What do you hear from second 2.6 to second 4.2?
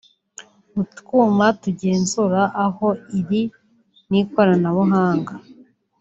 aho iri n’